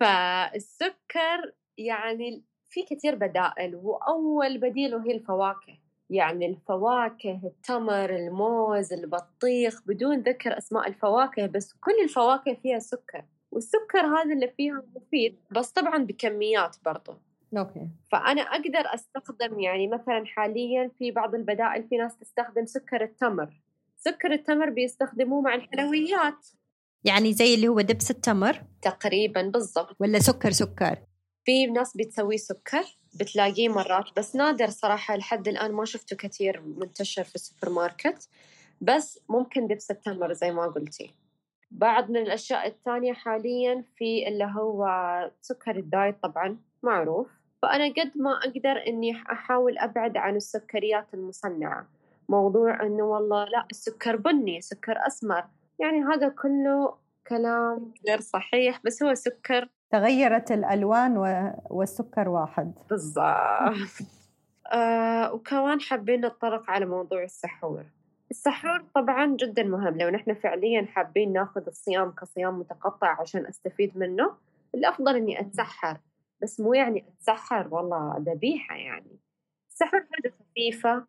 فالسكر 0.00 1.52
يعني 1.78 2.42
في 2.68 2.82
كثير 2.82 3.14
بدائل 3.14 3.76
وأول 3.76 4.58
بديل 4.58 4.94
هي 4.94 5.16
الفواكه. 5.16 5.78
يعني 6.10 6.46
الفواكه 6.46 7.40
التمر 7.44 8.10
الموز 8.10 8.92
البطيخ 8.92 9.82
بدون 9.86 10.18
ذكر 10.18 10.58
أسماء 10.58 10.88
الفواكه 10.88 11.46
بس 11.46 11.72
كل 11.72 11.92
الفواكه 12.02 12.54
فيها 12.54 12.78
سكر 12.78 13.24
والسكر 13.50 14.06
هذا 14.06 14.32
اللي 14.32 14.48
فيها 14.48 14.82
مفيد 14.96 15.38
بس 15.50 15.70
طبعا 15.70 16.04
بكميات 16.04 16.76
برضه 16.84 17.18
أوكي. 17.56 17.88
فأنا 18.12 18.42
أقدر 18.42 18.94
أستخدم 18.94 19.60
يعني 19.60 19.88
مثلا 19.88 20.26
حاليا 20.26 20.90
في 20.98 21.10
بعض 21.10 21.34
البدائل 21.34 21.88
في 21.88 21.96
ناس 21.96 22.18
تستخدم 22.18 22.66
سكر 22.66 23.02
التمر. 23.02 23.60
سكر 23.96 24.32
التمر 24.32 24.70
بيستخدموه 24.70 25.40
مع 25.40 25.54
الحلويات. 25.54 26.46
يعني 27.04 27.32
زي 27.32 27.54
اللي 27.54 27.68
هو 27.68 27.80
دبس 27.80 28.10
التمر؟ 28.10 28.62
تقريبا 28.82 29.42
بالضبط. 29.42 29.96
ولا 30.00 30.18
سكر 30.18 30.50
سكر؟ 30.50 30.98
في 31.44 31.66
ناس 31.66 31.96
بتسويه 31.96 32.36
سكر 32.36 32.84
بتلاقيه 33.20 33.68
مرات 33.68 34.04
بس 34.16 34.36
نادر 34.36 34.70
صراحة 34.70 35.16
لحد 35.16 35.48
الآن 35.48 35.72
ما 35.72 35.84
شفته 35.84 36.16
كثير 36.16 36.60
منتشر 36.60 37.24
في 37.24 37.34
السوبر 37.34 37.72
ماركت. 37.72 38.28
بس 38.80 39.20
ممكن 39.28 39.66
دبس 39.66 39.90
التمر 39.90 40.32
زي 40.32 40.50
ما 40.50 40.66
قلتي. 40.66 41.14
بعض 41.70 42.10
من 42.10 42.16
الأشياء 42.16 42.66
الثانية 42.66 43.12
حاليا 43.12 43.84
في 43.96 44.28
اللي 44.28 44.44
هو 44.44 44.86
سكر 45.40 45.76
ال 45.76 45.85
diet 45.85 46.22
طبعا 46.22 46.58
معروف. 46.82 47.28
فأنا 47.62 47.84
قد 47.84 48.12
ما 48.16 48.30
أقدر 48.32 48.86
إني 48.88 49.22
أحاول 49.32 49.78
أبعد 49.78 50.16
عن 50.16 50.36
السكريات 50.36 51.06
المصنعة. 51.14 51.86
موضوع 52.28 52.82
إنه 52.82 53.02
والله 53.02 53.44
لا 53.44 53.66
السكر 53.70 54.16
بني 54.16 54.60
سكر 54.60 55.06
أسمر. 55.06 55.44
يعني 55.78 56.02
هذا 56.04 56.28
كله 56.28 56.94
كلام 57.26 57.92
غير 58.08 58.20
صحيح 58.20 58.80
بس 58.84 59.02
هو 59.02 59.14
سكر. 59.14 59.68
تغيرت 59.90 60.52
الألوان 60.52 61.18
و... 61.18 61.52
والسكر 61.70 62.28
واحد. 62.28 62.72
بالضبط. 62.90 63.26
آه 64.72 65.34
وكمان 65.34 65.80
حابين 65.80 66.26
نتطرق 66.26 66.70
على 66.70 66.86
موضوع 66.86 67.22
السحور. 67.22 67.84
السحور 68.30 68.84
طبعا 68.94 69.36
جدا 69.40 69.62
مهم. 69.62 69.98
لو 69.98 70.08
نحن 70.08 70.34
فعليا 70.34 70.86
حابين 70.86 71.32
ناخذ 71.32 71.66
الصيام 71.66 72.10
كصيام 72.10 72.58
متقطع 72.58 73.20
عشان 73.20 73.46
أستفيد 73.46 73.98
منه 73.98 74.32
الأفضل 74.74 75.16
إني 75.16 75.40
أتسحر. 75.40 75.98
بس 76.42 76.60
مو 76.60 76.74
يعني 76.74 77.04
أتسحر 77.08 77.74
والله 77.74 78.16
ذبيحة 78.18 78.76
يعني. 78.76 79.18
السحور 79.70 80.00
حاجة 80.00 80.34
خفيفة 80.40 81.06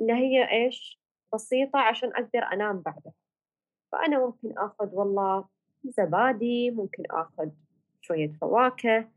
اللي 0.00 0.12
هي 0.12 0.50
إيش؟ 0.50 1.00
بسيطة 1.34 1.78
عشان 1.78 2.08
أقدر 2.08 2.42
أنام 2.52 2.80
بعدها. 2.80 3.12
فأنا 3.92 4.18
ممكن 4.18 4.58
آخذ 4.58 4.94
والله 4.94 5.44
زبادي 5.84 6.70
ممكن 6.70 7.02
آخذ 7.10 7.48
شوية 8.00 8.32
فواكه 8.40 9.08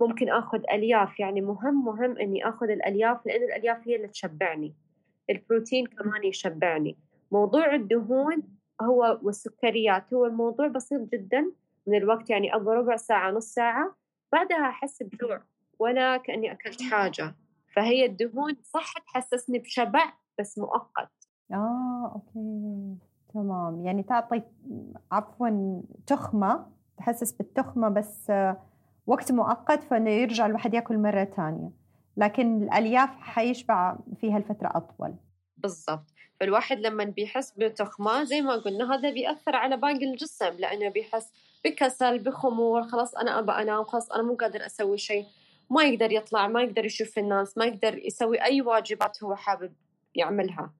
ممكن 0.00 0.28
آخذ 0.30 0.62
ألياف. 0.72 1.20
يعني 1.20 1.40
مهم 1.40 1.84
مهم 1.84 2.18
إني 2.18 2.48
آخذ 2.48 2.70
الألياف 2.70 3.26
لأن 3.26 3.42
الألياف 3.42 3.88
هي 3.88 3.96
اللي 3.96 4.08
تشبعني. 4.08 4.74
البروتين 5.30 5.86
كمان 5.86 6.24
يشبعني. 6.24 6.96
موضوع 7.32 7.74
الدهون 7.74 8.42
هو 8.82 9.18
والسكريات 9.22 10.14
هو 10.14 10.26
الموضوع 10.26 10.66
بسيط 10.68 11.00
جدا. 11.12 11.52
من 11.86 11.96
الوقت 11.96 12.30
يعني 12.30 12.54
أبغى 12.54 12.76
ربع 12.76 12.96
ساعة 12.96 13.30
نص 13.30 13.54
ساعة. 13.54 13.99
بعدها 14.32 14.68
أحس 14.68 15.02
بجوع 15.02 15.42
ولا 15.78 16.16
كأني 16.16 16.52
أكلت 16.52 16.82
حاجة. 16.82 17.34
فهي 17.76 18.04
الدهون 18.04 18.56
صح 18.62 18.98
تحسسني 18.98 19.58
بشبع 19.58 20.12
بس 20.38 20.58
مؤقت. 20.58 21.10
آه 21.52 22.12
أوكي. 22.14 22.96
تمام. 23.34 23.86
يعني 23.86 24.02
تعطي 24.02 24.42
عفوا 25.12 25.80
تخمة 26.06 26.66
تحسس 26.96 27.32
بالتخمة 27.32 27.88
بس 27.88 28.32
وقت 29.06 29.32
مؤقت 29.32 29.82
فإنه 29.82 30.10
يرجع 30.10 30.46
الواحد 30.46 30.74
يأكل 30.74 30.98
مرة 30.98 31.24
ثانية. 31.24 31.70
لكن 32.16 32.62
الألياف 32.62 33.10
حيشبع 33.20 33.96
فيها 34.20 34.36
الفترة 34.38 34.72
أطول. 34.74 35.14
بالضبط. 35.56 36.04
فالواحد 36.40 36.78
لما 36.78 37.04
بيحس 37.04 37.52
بتخمة 37.58 38.24
زي 38.24 38.42
ما 38.42 38.54
قلنا 38.56 38.94
هذا 38.94 39.10
بيأثر 39.10 39.56
على 39.56 39.76
باقي 39.76 40.10
الجسم 40.12 40.56
لأنه 40.58 40.88
بيحس 40.88 41.32
بكسل 41.64 42.18
بخمول 42.18 42.84
خلاص 42.84 43.14
أنا 43.14 43.38
أبى 43.38 43.52
أنام. 43.52 43.84
خلاص 43.84 44.12
أنا 44.12 44.22
مو 44.22 44.34
قادر 44.34 44.66
أسوي 44.66 44.98
شيء. 44.98 45.24
ما 45.70 45.84
يقدر 45.84 46.12
يطلع 46.12 46.48
ما 46.48 46.62
يقدر 46.62 46.84
يشوف 46.84 47.18
الناس 47.18 47.58
ما 47.58 47.64
يقدر 47.64 47.98
يسوي 47.98 48.42
أي 48.42 48.62
واجبات 48.62 49.22
هو 49.24 49.34
حابب 49.34 49.72
يعملها. 50.14 50.72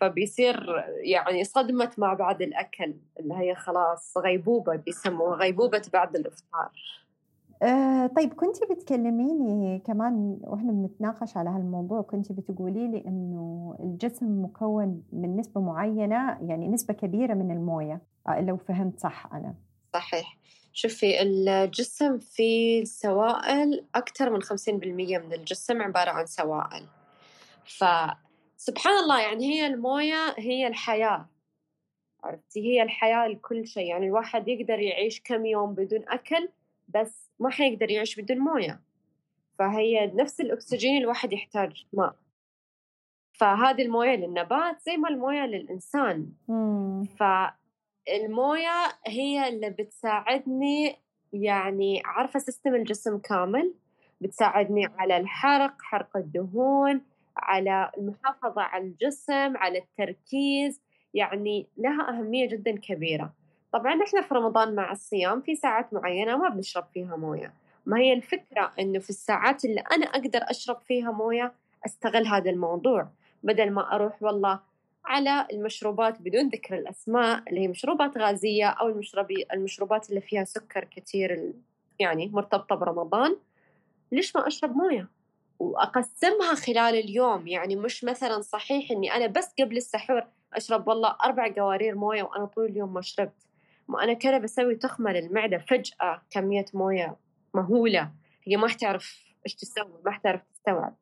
فبيصير 0.00 0.84
يعني 1.04 1.44
صدمة 1.44 1.90
مع 1.98 2.14
بعد 2.14 2.42
الأكل 2.42 2.94
اللي 3.20 3.34
هي 3.34 3.54
خلاص 3.54 4.18
غيبوبة 4.18 4.76
بيسموها 4.76 5.36
غيبوبة 5.36 5.82
بعد 5.92 6.16
الإفطار. 6.16 6.72
آه 7.62 8.06
طيب 8.06 8.32
كنت 8.32 8.56
بتكلميني 8.70 9.78
كمان 9.78 10.38
وإحنا 10.42 10.72
بنتناقش 10.72 11.36
على 11.36 11.50
هالموضوع 11.50 12.02
كنت 12.02 12.32
بتقولي 12.32 12.88
لي 12.88 13.04
إنه 13.06 13.76
الجسم 13.80 14.42
مكون 14.44 15.02
من 15.12 15.36
نسبة 15.36 15.60
معينة 15.60 16.38
يعني 16.42 16.68
نسبة 16.68 16.94
كبيرة 16.94 17.34
من 17.34 17.50
الموية. 17.50 18.02
آه 18.28 18.40
لو 18.40 18.56
فهمت 18.56 19.00
صح 19.00 19.34
أنا. 19.34 19.54
صحيح. 19.98 20.36
شوفي 20.72 21.22
الجسم 21.22 22.18
فيه 22.18 22.84
سوائل 22.84 23.86
أكثر 23.94 24.30
من 24.30 24.42
50% 24.42 25.18
من 25.18 25.32
الجسم 25.32 25.82
عبارة 25.82 26.10
عن 26.10 26.26
سوائل. 26.26 26.86
فسبحان 27.64 28.98
الله 29.02 29.20
يعني 29.20 29.44
هي 29.44 29.66
الموية 29.66 30.34
هي 30.38 30.66
الحياة. 30.66 31.28
عرفتي؟ 32.24 32.60
هي 32.60 32.82
الحياة 32.82 33.28
لكل 33.28 33.66
شيء. 33.66 33.86
يعني 33.86 34.06
الواحد 34.06 34.48
يقدر 34.48 34.78
يعيش 34.78 35.20
كم 35.20 35.46
يوم 35.46 35.74
بدون 35.74 36.04
أكل 36.08 36.48
بس 36.88 37.30
ما 37.38 37.50
حيقدر 37.50 37.90
يعيش 37.90 38.20
بدون 38.20 38.38
موية. 38.38 38.80
فهي 39.58 40.06
نفس 40.06 40.40
الأكسجين 40.40 40.96
الواحد 40.96 41.32
يحتاج 41.32 41.86
ماء. 41.92 42.16
فهذه 43.32 43.82
الموية 43.82 44.16
للنبات 44.16 44.80
زي 44.80 44.96
ما 44.96 45.08
الموية 45.08 45.46
للإنسان. 45.46 46.32
فالموية 48.06 48.98
هي 49.06 49.48
اللي 49.48 49.70
بتساعدني 49.70 50.96
يعني 51.32 52.02
عارفة 52.04 52.38
سيستم 52.38 52.74
الجسم 52.74 53.18
كامل؟ 53.18 53.74
بتساعدني 54.20 54.86
على 54.98 55.16
الحرق 55.16 55.82
حرق 55.82 56.16
الدهون 56.16 57.00
على 57.36 57.90
المحافظة 57.98 58.62
على 58.62 58.84
الجسم 58.84 59.56
على 59.56 59.78
التركيز 59.78 60.80
يعني 61.14 61.66
لها 61.76 62.08
أهمية 62.08 62.48
جدا 62.48 62.76
كبيرة. 62.76 63.32
طبعا 63.72 64.02
إحنا 64.02 64.22
في 64.22 64.34
رمضان 64.34 64.74
مع 64.74 64.92
الصيام 64.92 65.40
في 65.40 65.54
ساعات 65.54 65.94
معينة 65.94 66.36
ما 66.36 66.48
بنشرب 66.48 66.86
فيها 66.94 67.16
موية. 67.16 67.52
ما 67.86 67.98
هي 67.98 68.12
الفكرة 68.12 68.72
إنه 68.78 68.98
في 68.98 69.10
الساعات 69.10 69.64
اللي 69.64 69.80
أنا 69.80 70.06
أقدر 70.06 70.40
أشرب 70.42 70.80
فيها 70.80 71.10
موية 71.10 71.52
أستغل 71.86 72.26
هذا 72.26 72.50
الموضوع. 72.50 73.08
بدل 73.42 73.70
ما 73.70 73.94
أروح 73.94 74.22
والله 74.22 74.60
على 75.06 75.46
المشروبات 75.52 76.22
بدون 76.22 76.48
ذكر 76.48 76.78
الأسماء 76.78 77.42
اللي 77.48 77.60
هي 77.60 77.68
مشروبات 77.68 78.18
غازية 78.18 78.66
أو 78.66 78.88
المشروبي 78.88 79.46
المشروبات 79.52 80.10
اللي 80.10 80.20
فيها 80.20 80.44
سكر 80.44 80.84
كثير 80.84 81.52
يعني 81.98 82.28
مرتبطة 82.28 82.74
برمضان. 82.74 83.36
ليش 84.12 84.36
ما 84.36 84.46
أشرب 84.46 84.76
موية؟ 84.76 85.08
وأقسمها 85.58 86.54
خلال 86.54 86.94
اليوم. 86.94 87.48
يعني 87.48 87.76
مش 87.76 88.04
مثلا 88.04 88.40
صحيح 88.40 88.90
إني 88.90 89.12
أنا 89.14 89.26
بس 89.26 89.54
قبل 89.60 89.76
السحور 89.76 90.22
أشرب 90.54 90.88
والله 90.88 91.16
أربع 91.24 91.52
قوارير 91.56 91.94
موية 91.94 92.22
وأنا 92.22 92.44
طول 92.44 92.64
اليوم 92.64 92.94
ما 92.94 93.00
شربت. 93.00 93.46
ما 93.88 94.04
أنا 94.04 94.12
كده 94.12 94.38
بسوي 94.38 94.74
تخمة 94.74 95.12
للمعدة 95.12 95.58
فجأة 95.58 96.22
كمية 96.30 96.64
موية 96.74 97.16
مهولة. 97.54 98.10
هي 98.44 98.56
ما 98.56 98.68
حتعرف 98.68 99.24
إيش 99.46 99.54
تسوي 99.54 100.00
ما 100.04 100.10
حتعرف 100.10 100.40
تستوعب. 100.54 100.96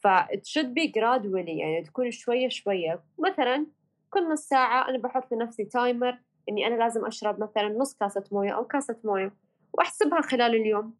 فتشد 0.00 0.74
بي 0.74 0.86
جرادولي 0.86 1.58
يعني 1.58 1.82
تكون 1.82 2.10
شوية 2.10 2.48
شوية. 2.48 3.00
مثلا 3.18 3.66
كل 4.10 4.28
نص 4.32 4.40
ساعة 4.40 4.88
أنا 4.88 4.98
بحط 4.98 5.32
لنفسي 5.32 5.64
تايمر 5.64 6.18
إني 6.48 6.66
أنا 6.66 6.74
لازم 6.74 7.06
أشرب 7.06 7.40
مثلا 7.42 7.68
نص 7.68 7.94
كاسة 7.94 8.24
موية 8.32 8.50
أو 8.50 8.64
كاسة 8.64 8.96
موية 9.04 9.32
وأحسبها 9.72 10.20
خلال 10.20 10.54
اليوم. 10.54 10.94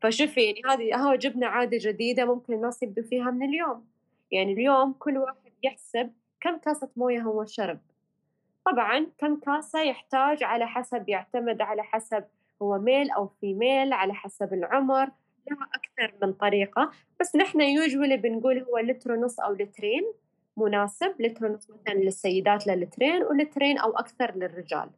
فشوفي 0.00 0.40
يعني 0.42 0.62
هذه 0.68 0.96
هو 0.96 1.14
جبنا 1.14 1.46
عادة 1.46 1.78
جديدة 1.80 2.24
ممكن 2.24 2.52
الناس 2.54 2.82
يبدوا 2.82 3.04
فيها 3.04 3.30
من 3.30 3.48
اليوم. 3.48 3.86
يعني 4.30 4.52
اليوم 4.52 4.92
كل 4.92 5.18
واحد 5.18 5.52
يحسب 5.62 6.12
كم 6.40 6.56
كاسة 6.56 6.88
موية 6.96 7.20
هو 7.20 7.44
شرب. 7.44 7.80
طبعا 8.64 9.06
كم 9.18 9.36
كاسة 9.36 9.82
يحتاج 9.82 10.44
على 10.44 10.66
حسب 10.66 11.08
يعتمد 11.08 11.60
على 11.60 11.82
حسب 11.82 12.24
هو 12.62 12.78
male 12.78 13.10
أو 13.10 13.26
female 13.26 13.92
على 13.92 14.14
حسب 14.14 14.54
العمر. 14.54 15.10
لها 15.50 15.68
أكثر 15.74 16.26
من 16.26 16.32
طريقة 16.32 16.90
بس 17.20 17.36
نحن 17.36 17.60
usually 17.60 18.16
بنقول 18.16 18.58
هو 18.58 18.78
لتر 18.78 19.12
ونص 19.12 19.40
أو 19.40 19.52
لترين 19.52 20.12
مناسب 20.56 21.14
لتر 21.18 21.46
ونص 21.46 21.70
مثلا 21.70 21.94
للسيدات 21.94 22.66
للترين 22.66 23.22
ولترين 23.22 23.78
أو 23.78 23.90
أكثر 23.90 24.34
للرجال. 24.36 24.90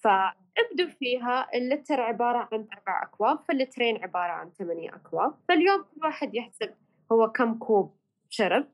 فابدوا 0.00 0.88
فيها 0.98 1.48
اللتر 1.54 2.00
عبارة 2.00 2.48
عن 2.52 2.66
أربع 2.72 3.02
أكواب 3.02 3.38
فاللترين 3.48 4.02
عبارة 4.02 4.32
عن 4.32 4.50
ثمانية 4.50 4.94
أكواب. 4.94 5.34
فاليوم 5.48 5.82
كل 5.82 6.00
واحد 6.04 6.34
يحسب 6.34 6.70
هو 7.12 7.32
كم 7.32 7.54
كوب 7.54 7.94
شرب 8.28 8.66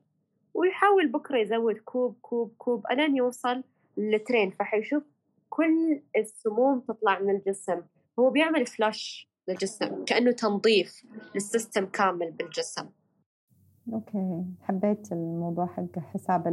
ويحاول 0.53 1.07
بكرة 1.07 1.37
يزود 1.37 1.77
كوب 1.77 2.17
كوب 2.21 2.53
كوب 2.57 2.85
ألين 2.91 3.15
يوصل 3.15 3.63
لترين. 3.97 4.51
فحيشوف 4.51 5.03
كل 5.49 6.01
السموم 6.17 6.79
تطلع 6.79 7.19
من 7.19 7.29
الجسم. 7.29 7.81
هو 8.19 8.29
بيعمل 8.29 8.65
flush 8.65 9.29
للجسم 9.47 10.05
كأنه 10.05 10.31
تنظيف 10.31 11.03
لل 11.35 11.48
system 11.48 11.85
كامل 11.85 12.31
بالجسم. 12.31 12.85
okay 13.93 14.45
حبيت 14.61 15.11
الموضوع 15.11 15.65
حق 15.65 15.99
حساب 15.99 16.47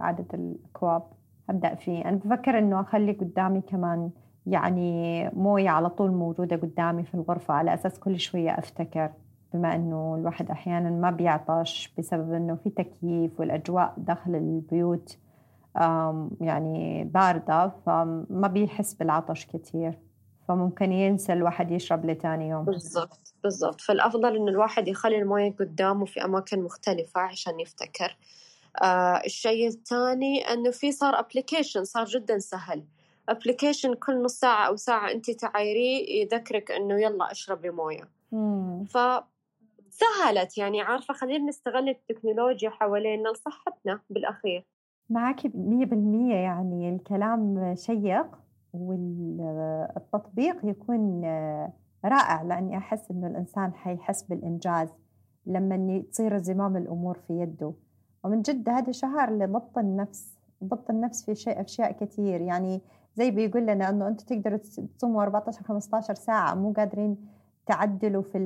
عدد 0.00 0.34
الأكواب. 0.34 1.02
أبدأ 1.50 1.74
فيه. 1.74 2.04
أنا 2.04 2.16
بفكر 2.16 2.58
إنه 2.58 2.80
أخلي 2.80 3.12
قدامي 3.12 3.60
كمان 3.60 4.10
يعني 4.46 5.30
موية 5.30 5.70
على 5.70 5.90
طول 5.90 6.10
موجودة 6.10 6.56
قدامي 6.56 7.04
في 7.04 7.14
الغرفة 7.14 7.54
على 7.54 7.74
أساس 7.74 7.98
كل 7.98 8.20
شوية 8.20 8.50
أفتكر. 8.50 9.12
بما 9.54 9.74
إنه 9.74 10.14
الواحد 10.14 10.50
أحيانا 10.50 10.90
ما 10.90 11.10
بيعطش 11.10 11.94
بسبب 11.98 12.32
إنه 12.32 12.54
في 12.54 12.70
تكييف 12.70 13.40
والأجواء 13.40 13.94
داخل 13.96 14.34
البيوت 14.34 15.18
يعني 16.40 17.04
باردة 17.04 17.68
فما 17.68 18.48
بيحس 18.48 18.94
بالعطش 18.94 19.46
كثير 19.46 19.98
فممكن 20.48 20.92
ينسى 20.92 21.32
الواحد 21.32 21.70
يشرب 21.70 22.06
لتاني 22.06 22.48
يوم. 22.48 22.64
بالضبط 22.64 23.34
بالضبط. 23.42 23.80
فالأفضل 23.80 24.36
إنه 24.36 24.48
الواحد 24.48 24.88
يخلي 24.88 25.18
الموية 25.18 25.52
قدامه 25.52 26.04
في 26.04 26.24
أماكن 26.24 26.62
مختلفة 26.62 27.20
عشان 27.20 27.60
يفتكر. 27.60 28.16
آه 28.82 29.22
الشيء 29.26 29.66
الثاني 29.66 30.40
إنه 30.40 30.70
في 30.70 30.92
صار 30.92 31.18
application 31.18 31.84
صار 31.84 32.04
جدا 32.04 32.38
سهل. 32.38 32.84
application 33.28 33.94
كل 33.94 34.22
نص 34.22 34.40
ساعة 34.40 34.66
أو 34.66 34.76
ساعة 34.76 35.10
أنت 35.10 35.30
تعايريه 35.30 36.22
يذكرك 36.22 36.70
إنه 36.70 37.02
يلا 37.02 37.30
اشربي 37.30 37.70
موية. 37.70 38.08
ف 38.88 38.98
سهلت 39.90 40.58
يعني 40.58 40.80
عارفة 40.80 41.14
خلينا 41.14 41.44
نستغل 41.44 41.88
التكنولوجيا 41.88 42.70
حوالينا 42.70 43.28
لصحتنا 43.28 44.00
بالأخير. 44.10 44.64
معك 45.10 45.40
مية 45.54 45.84
بالمية 45.84 46.34
يعني 46.34 46.88
الكلام 46.88 47.74
شيق. 47.76 48.26
والتطبيق 48.72 50.56
يكون 50.64 51.24
رائع 52.04 52.42
لأني 52.42 52.76
أحس 52.76 53.10
إنه 53.10 53.26
الإنسان 53.26 53.74
حيحس 53.74 54.22
بالإنجاز 54.22 54.88
لما 55.46 56.02
تصير 56.12 56.38
زمام 56.38 56.76
الأمور 56.76 57.18
في 57.18 57.32
يده. 57.32 57.72
ومن 58.24 58.42
جد 58.42 58.68
هذا 58.68 58.92
شهر 58.92 59.30
لضبط 59.30 59.78
النفس 59.78 60.38
ضبط 60.64 60.90
النفس 60.90 61.24
في 61.24 61.34
شيء 61.34 61.60
أشياء 61.60 61.92
كثير. 61.92 62.40
يعني 62.40 62.80
زي 63.14 63.30
بيقول 63.30 63.66
لنا 63.66 63.88
إنه 63.90 64.08
أنتم 64.08 64.26
تقدروا 64.26 64.58
تصوموا 64.98 65.22
14 65.22 65.62
15 65.62 66.14
ساعة 66.14 66.54
مو 66.54 66.72
قادرين 66.72 67.16
تعدلوا 67.66 68.22
في 68.22 68.38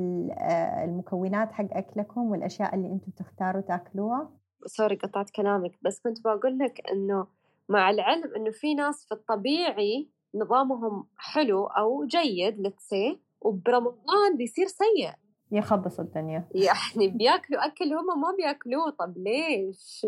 المكونات 0.85 1.53
حق 1.53 1.67
أكلكم 1.73 2.31
والأشياء 2.31 2.75
اللي 2.75 2.93
أنتم 2.93 3.13
تختاروا 3.13 3.61
تأكلوها. 3.61 4.31
سوري 4.67 4.97
قطعت 4.97 5.31
كلامك 5.31 5.79
بس 5.83 6.01
كنت 6.01 6.25
بقول 6.25 6.59
لك 6.59 6.81
إنه 6.93 7.27
مع 7.69 7.91
العلم 7.91 8.35
إنه 8.37 8.51
في 8.51 8.75
ناس 8.75 9.07
في 9.09 9.15
الطبيعي 9.15 10.11
نظامهم 10.35 11.07
حلو 11.17 11.67
أو 11.67 12.05
جيد 12.07 12.61
لتسي 12.61 13.21
وبرمضان 13.41 14.37
بيصير 14.37 14.67
سيء. 14.67 15.13
يخبص 15.53 16.01
الدنيا. 16.01 16.49
يعني 16.55 17.09
بياكلوا 17.19 17.67
أكل 17.67 17.85
هم 17.85 18.21
ما 18.21 18.37
بياكلوه 18.37 18.91
طب 18.91 19.19
ليش؟ 19.19 20.07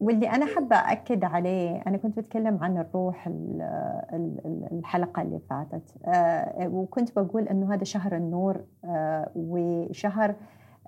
واللي 0.00 0.30
أنا 0.30 0.46
حابة 0.46 0.76
أكد 0.76 1.24
عليه 1.24 1.82
أنا 1.86 1.96
كنت 1.96 2.18
بتكلم 2.18 2.58
عن 2.62 2.78
الروح 2.78 3.28
الحلقة 4.72 5.22
اللي 5.22 5.40
فاتت. 5.50 5.94
آه، 6.06 6.68
وكنت 6.68 7.18
بقول 7.18 7.48
إنه 7.48 7.74
هذا 7.74 7.84
شهر 7.84 8.16
النور 8.16 8.64
آه، 8.84 9.32
وشهر 9.34 10.34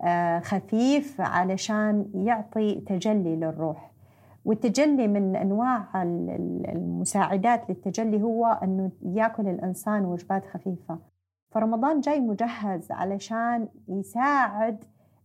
آه، 0.04 0.40
خفيف 0.40 1.20
علشان 1.20 2.10
يعطي 2.14 2.80
تجلي 2.80 3.36
للروح. 3.36 3.89
والتجلي 4.44 5.08
من 5.08 5.36
أنواع 5.36 6.02
المساعدات 6.72 7.70
للتجلي 7.70 8.22
هو 8.22 8.46
أنه 8.46 8.90
يأكل 9.02 9.48
الإنسان 9.48 10.04
وجبات 10.04 10.46
خفيفة. 10.46 10.98
فرمضان 11.50 12.00
جاي 12.00 12.20
مجهز 12.20 12.92
علشان 12.92 13.68
يساعد 13.88 14.84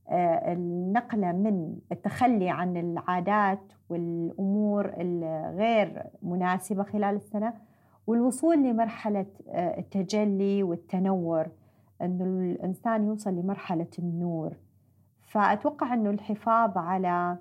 آه، 0.10 0.54
النقلة 0.54 1.32
من 1.32 1.76
التخلي 1.92 2.50
عن 2.50 2.78
العادات 2.78 3.74
والأمور 3.90 4.94
الغير 4.98 6.04
مناسبة 6.22 6.84
خلال 6.84 7.16
السنة 7.16 7.54
والوصول 8.08 8.64
لمرحلة 8.64 9.26
آه، 9.50 9.80
التجلي 9.80 10.64
والتنور 10.64 11.48
أنه 12.02 12.24
الإنسان 12.24 13.08
يوصل 13.08 13.34
لمرحلة 13.34 13.88
النور. 14.00 14.54
فأتوقع 15.22 15.94
أنه 15.94 16.10
الحفاظ 16.10 16.78
على 16.78 17.38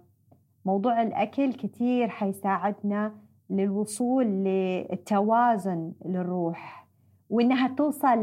موضوع 0.65 1.03
الأكل 1.03 1.53
كثير 1.53 2.09
حيساعدنا 2.09 3.15
للوصول 3.51 4.27
للتوازن 4.27 5.93
للروح 6.05 6.87
وإنها 7.31 7.69
توصل 7.69 8.19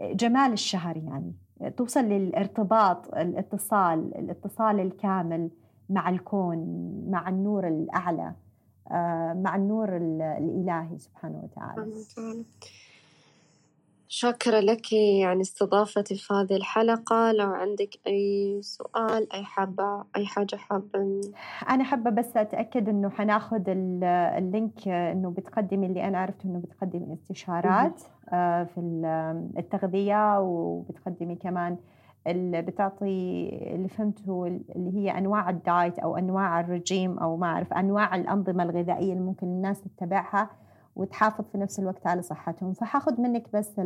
لجمال 0.00 0.52
الشهر 0.52 0.96
يعني 0.96 1.34
توصل 1.76 2.00
للارتباط 2.04 3.14
الاتصال 3.14 4.18
الاتصال 4.18 4.80
الكامل 4.80 5.50
مع 5.90 6.08
الكون 6.08 6.58
مع 7.10 7.28
النور 7.28 7.68
الأعلى 7.68 8.32
آه، 8.90 9.32
مع 9.32 9.56
النور 9.56 9.96
الإلهي 9.96 10.98
سبحانه 10.98 11.40
وتعالى. 11.44 11.82
شاكرة 14.08 14.60
لك 14.60 14.92
يعني 14.92 15.40
استضافتي 15.40 16.14
في 16.14 16.34
هذه 16.34 16.56
الحلقة. 16.56 17.32
لو 17.32 17.50
عندك 17.50 17.98
أي 18.06 18.58
سؤال 18.62 19.32
أي 19.32 19.44
حابة 19.44 20.04
أي 20.16 20.26
حاجة 20.26 20.56
حابة 20.56 21.20
أنا 21.70 21.84
حابة 21.84 22.10
بس 22.10 22.36
أتأكد 22.36 22.88
إنه 22.88 23.10
حناخد 23.10 23.64
ال 23.68 23.92
link 23.92 24.88
إنه 24.88 25.30
بتقدمي 25.30 25.86
اللي 25.86 26.08
أنا 26.08 26.18
عرفته 26.18 26.46
إنه 26.46 26.58
بتقدمي 26.58 27.14
استشارات 27.14 28.02
آه، 28.32 28.64
في 28.64 28.80
التغذية 29.58 30.40
وبتقدمي 30.40 31.34
كمان 31.36 31.76
اللي 32.26 32.62
بتعطي 32.62 33.48
اللي 33.74 33.88
فهمته 33.88 34.46
اللي 34.46 34.98
هي 34.98 35.18
أنواع 35.18 35.50
ال 35.50 35.60
diet 35.60 35.98
أو 35.98 36.16
أنواع 36.16 36.60
الرجيم 36.60 37.18
أو 37.18 37.36
ما 37.36 37.46
أعرف 37.46 37.72
أنواع 37.72 38.14
الأنظمة 38.16 38.62
الغذائية 38.62 39.12
اللي 39.12 39.24
ممكن 39.24 39.46
الناس 39.46 39.80
تتبعها. 39.80 40.50
وتحافظ 40.96 41.44
في 41.52 41.58
نفس 41.58 41.78
الوقت 41.78 42.06
على 42.06 42.22
صحتهم. 42.22 42.72
فحاخذ 42.72 43.20
منك 43.20 43.44
بس 43.52 43.80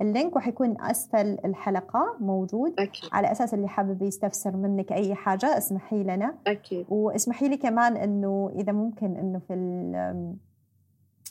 اللينك 0.00 0.36
وحيكون 0.36 0.80
أسفل 0.80 1.38
الحلقة 1.44 2.16
موجود. 2.20 2.74
أكيد. 2.78 3.10
على 3.12 3.32
أساس 3.32 3.54
اللي 3.54 3.68
حابب 3.68 4.02
يستفسر 4.02 4.56
منك 4.56 4.92
أي 4.92 5.14
حاجة 5.14 5.58
اسمحي 5.58 6.02
لنا. 6.02 6.34
أكيد. 6.46 6.86
واسمحي 6.88 7.48
لي 7.48 7.56
كمان 7.56 7.96
إنه 7.96 8.52
إذا 8.54 8.72
ممكن 8.72 9.16
إنه 9.16 9.38
في 9.38 9.54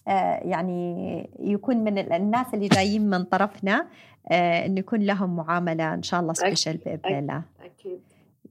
آه، 0.08 0.40
يعني 0.44 1.30
يكون 1.40 1.78
من 1.78 1.98
الناس 1.98 2.54
اللي 2.54 2.68
جايين 2.68 3.10
من 3.10 3.24
طرفنا 3.24 3.88
آه، 4.32 4.66
إنه 4.66 4.80
يكون 4.80 5.00
لهم 5.00 5.36
معاملة 5.36 5.94
إن 5.94 6.04
شاء 6.04 6.20
الله 6.20 6.34
سبيشل 6.34 6.78
بإذن 6.78 7.20
الله. 7.20 7.42
أكيد. 7.66 8.00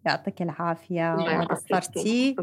يعطيك 0.06 0.42
العافية 0.42 1.14
وما 1.14 1.44
قصرتي 1.44 2.36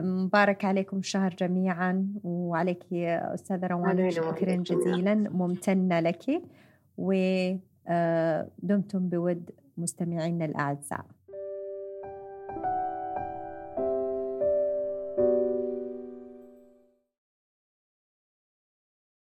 ومبارك 0.00 0.64
عليكم 0.64 0.96
الشهر 0.96 1.34
جميعا. 1.34 2.08
وعليك 2.24 2.92
يا 2.92 3.34
أستاذة 3.34 3.66
روان 3.66 4.10
شكرا 4.10 4.56
جزيلا. 4.56 5.14
ممتنة 5.14 6.00
لك. 6.00 6.42
ودمتم 6.98 9.08
بود 9.08 9.50
مستمعينا 9.78 10.44
الأعزاء. 10.44 11.04